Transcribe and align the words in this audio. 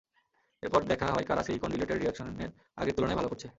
এরপর 0.63 0.81
দেখা 0.83 1.07
হয় 1.13 1.25
কারা 1.25 1.41
সিলিকন 1.43 1.69
রিলেটেড 1.71 1.97
রিয়েকশনের 1.99 2.51
আগের 2.77 2.95
তুলনায় 2.95 3.17
ভাল 3.17 3.27
করছে। 3.27 3.47